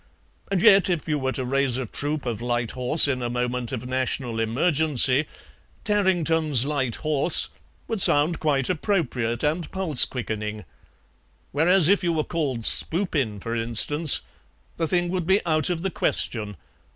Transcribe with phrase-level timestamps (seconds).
[0.49, 3.71] And yet if you were to raise a troop of light horse in a moment
[3.71, 5.27] of national emergency,
[5.83, 7.49] 'Tarrington's Light Horse'
[7.87, 10.65] would sound quite appropriate and pulse quickening;
[11.51, 14.21] whereas if you were called Spoopin, for instance,
[14.77, 16.57] the thing would be out of the question.